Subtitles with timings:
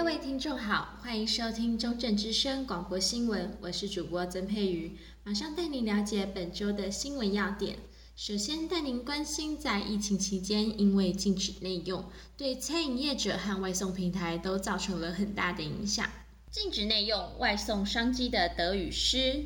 [0.00, 7.76] 各位听众好，欢迎收听中正之声广播新闻，我是主播曾佩瑜，马上带您了解本周的新闻要点。
[8.16, 12.02] 首先带您关心，在疫情期间，因为禁止内用，
[12.34, 16.08] 对餐饮业者和外送平台都造成了很大的影响。
[16.50, 19.44] 禁止内用，外送商机的得与失。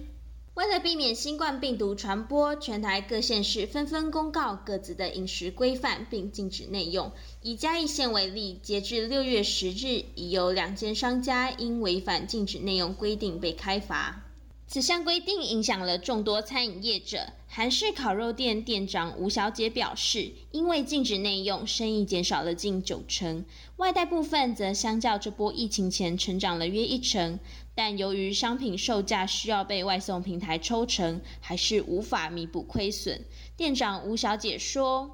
[0.55, 7.11] 为了避免新冠病毒传播，全台各县市纷纷公告各自的饮食规范，并禁止内用。
[7.43, 14.23] 以嘉义县为例，截至六月十日，已有两间商家因违反禁止内用规定被开罚。
[14.69, 17.19] 此项规定影响了众多餐饮业者。
[17.49, 23.45] 韩式烤肉店店长吴小姐表示，因为禁止内用，生意减少了近九成，
[23.77, 27.39] 外带部分则相较这波疫情前成长了约一成。
[27.75, 33.25] 但由于商品售价需要被外送平台抽成，还是无法弥补亏损。
[33.57, 35.11] 店长吴小姐说：“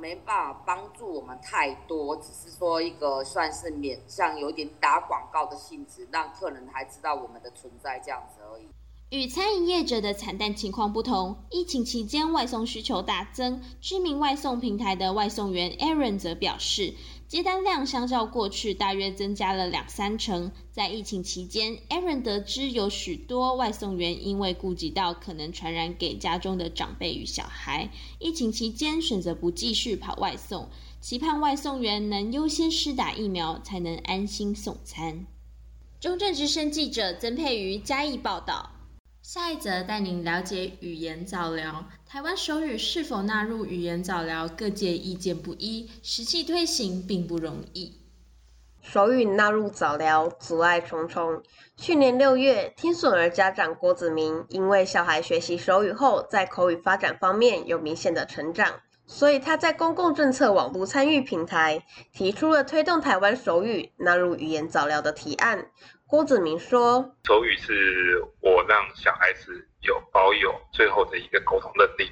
[0.00, 8.66] 没办法帮助我们太多，只是说一个算是免，像有点打广告的性质，让客人还知道我们的存在这样子而已。”
[9.10, 13.60] 与餐饮业者的惨淡情况不同，疫情期间外送需求大增。
[13.82, 16.94] 知名外送平台的外送员 Aaron 则表示，
[17.32, 20.52] 接单量相较过去大约增加了两三成。
[20.70, 30.68] 在疫情期间，Aaron 得知有许多外送员因为顾及到可能传染给家中的长辈与小孩，疫情期间选择不继续跑外送，
[31.00, 35.24] 期盼外送员能优先施打疫苗，才能安心送餐。
[36.00, 38.72] 中正之声记者曾佩瑜嘉义报道。
[39.22, 41.86] 下一则带您了解语言早疗。
[42.04, 48.00] 台湾手语是否纳入语言早疗，各界意见不一，实际推行并不容易。
[48.80, 51.40] 手语纳入早疗，阻碍重重。
[51.76, 65.68] 去年六月，听损儿家长郭子明因为小孩学习手语后，在口语发展方面有明显的成长，所以他在公共政策网络参与平台提出了推动台湾手语纳入语言早疗的提案。
[66.12, 72.06] 郭子明说：“手语是我让小孩子有保有最后的一个沟通能力。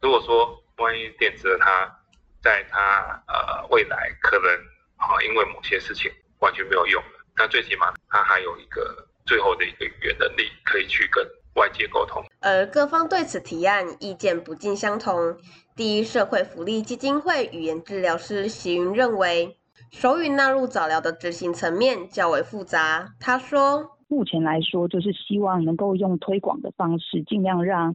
[0.00, 1.94] 如果说万一电子他
[2.42, 4.50] 在他呃未来可能
[4.96, 11.22] 啊因为某些事情完全没有用了，那最起码他还有一个最后的一个语言能力可以去跟
[11.56, 15.38] 外界沟通。”而各方对此提案意见不尽相同。
[15.76, 19.58] 第一社会福利基金会语言治疗师席云认为。
[19.96, 23.14] 手语纳入早疗的执行层面较为复杂。
[23.20, 27.94] 他说：“目前来说，就是希望能够用推广的方式，尽量让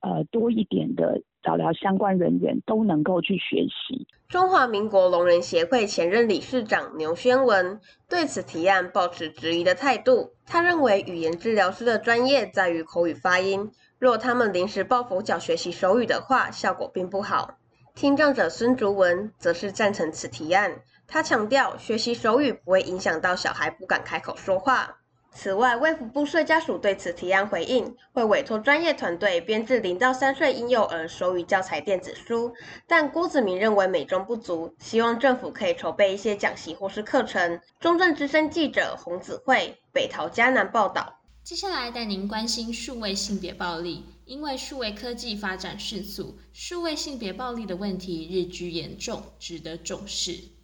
[0.00, 10.32] 呃多一点的早疗相关人员都能够去学习。”中华民国聋人协会前任理事长牛宣文对此提案抱持质疑的态度。
[10.46, 13.70] 他认为，语言治疗师的专业在于口语发音，
[14.00, 17.54] 若他们临时抱佛脚学习手语的话，效果并不好。
[17.94, 20.80] 听障者孙竹文则是赞成此提案。
[21.08, 24.98] 他强调，学习手语不会影响到小孩不敢开口说话。
[25.38, 32.54] 此外，卫福部税家署对此提案回应，会委托专业团队编制零到三岁婴幼儿手语教材电子书。
[32.86, 37.60] 但郭子明认为美中不足，希望政府可以筹备一些讲习或是课程。
[37.78, 41.20] 中正之声记者洪子慧北桃嘉南报道。
[41.44, 50.55] 接下来带您关心数位性别暴力，因为数位科技发展迅速，数位性别暴力的问题日趋严重，值得重视。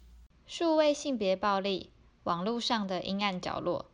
[0.45, 1.89] 数位性别暴力，
[2.23, 3.85] 网络上的阴暗角落。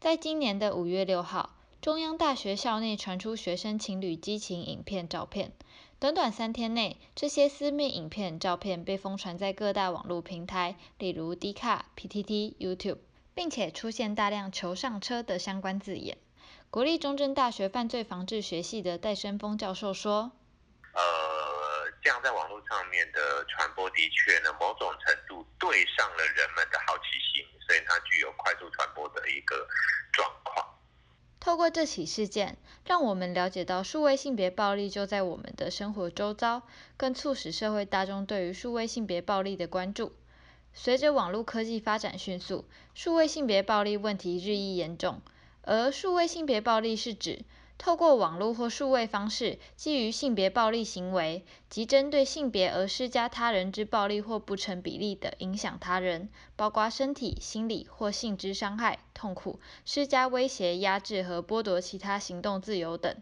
[0.00, 5.52] 在今年的五月六号，中央大学校内传出学生情侣激情影片、照片。
[6.00, 12.98] 短短三天内，这些私密影片、照片被疯传在各大网络平台，例如 D 卡、PTT、YouTube，
[13.34, 16.18] 并且出现大量“求上车”的相关字眼。
[16.70, 20.32] 国立中正大学犯罪防治学系的戴生峰教授说。
[22.04, 29.66] 这样在网络上面的传播的确呢，某种程度对上了人们的好奇心，所以它具有快速传播的一个
[30.12, 30.66] 状况。
[31.40, 36.60] 透过这起事件，让我们了解到数位性别暴力就在我们的生活周遭，
[36.98, 40.14] 更促使社会大众对于数位性别暴力的关注。
[40.74, 45.22] 随着网络科技发展迅速，数位性别暴力问题日益严重，
[45.62, 47.46] 而数位性别暴力是指。
[47.76, 63.14] 透过网络或数位方式，基于性别暴力行为，即针对性别而施加他人之暴力或不成比例的影响他人，包括身体、心理或性之伤害、痛苦，施加威胁、压制和剥夺其他行动自由等。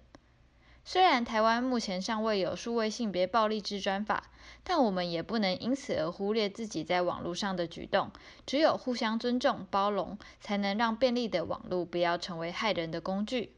[0.85, 4.31] 虽然台湾目前尚未有数位性别暴力之专法，
[4.65, 8.11] 但我们也不能因此而忽略自己在网络上的举动。
[8.47, 13.55] 只有互相尊重、包容，才能让便利的网络不要成为害人的工具。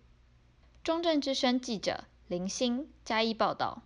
[0.84, 3.84] 中正之声记者林欣加一报道：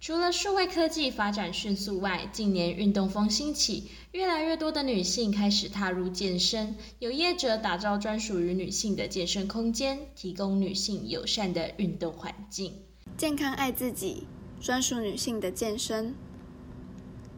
[0.00, 12.74] 除了数位科技发展迅速外，近年运动风兴起，越来越多的女性开始踏入健身，有业者打造专属于女性的健身空间，提供女性友善的运动环境。
[13.16, 14.26] 健康爱自己，
[14.60, 16.12] 专属女性的健身。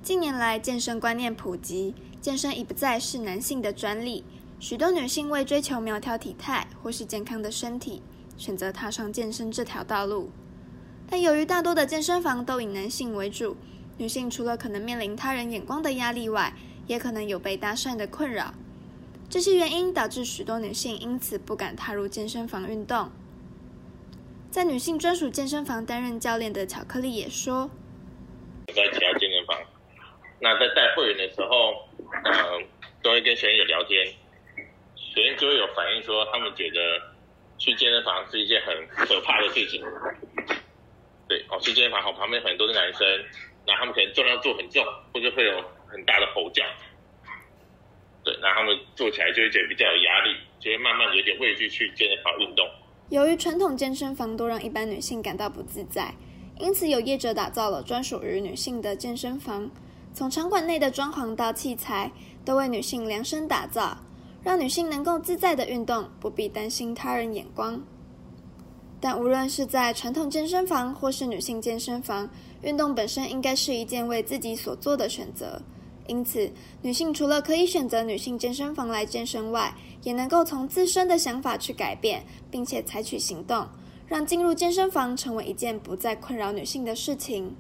[0.02, 4.24] 近年来，健身观念普及，健身已不再是男性的专利，
[4.58, 8.00] 许多女性为追求苗条体态或是健康的身体，
[8.37, 10.31] 选择踏上健身这条道路。
[11.08, 13.56] 但由于大多的健身房都以男性为主，
[13.99, 16.55] 女性除了可能面临他人眼光的压力外，
[16.87, 18.55] 也可能有被搭讪的困扰。
[19.29, 23.11] 这些原因导致许多女性因此不敢踏入健身房运动。
[24.50, 27.70] 在女性专属健身房担任教练的巧克力也说
[28.69, 29.56] ：“在其他健身房，
[30.40, 31.73] 那在带会员的时候，
[32.25, 32.62] 嗯、呃，
[33.02, 34.06] 都会跟学员有聊天，
[34.94, 36.79] 学员就会有反映说，他们觉得
[37.62, 39.80] 去健身房是一件很可怕的事情。”
[41.30, 43.06] 对，哦，去健身房，好，旁边很多的男生，
[43.64, 46.64] 那他们可能重量做很重，或者会有很大的吼叫，
[48.24, 52.68] 对，那他们做起来就会觉得比较有压力，就会慢慢有点畏惧去健身房运动。
[53.10, 56.12] 由于传统健身房都让一般女性感到不自在，
[56.58, 59.70] 因此有业者打造了专属于女性的健身房，
[60.12, 62.10] 从场馆内的装潢到器材，
[62.44, 63.96] 都为女性量身打造，
[64.42, 67.80] 让女性能够自在的运动，不必担心他人眼光。
[69.00, 72.28] 但无论是在传统健身房或是女性健身房，
[72.62, 75.60] 运动本身应该是一件为自己所做的选择。
[76.06, 76.50] 因此，
[76.82, 83.66] 女性除了可以选择女性健身房来健身外，也能够从自身的想法去改变，并且采取行动，
[84.06, 87.56] 让进入健身房成为一件不再困扰女性的事情。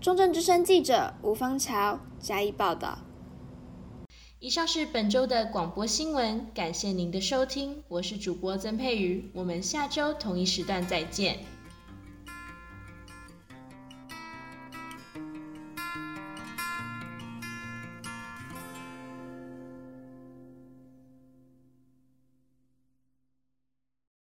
[0.00, 2.98] 中正之声记者吴芳桥加以报道。
[4.42, 11.40] 以上是本周的广播新闻，感谢您的收听，我是主播曾佩瑜，我们下周同一时段再见。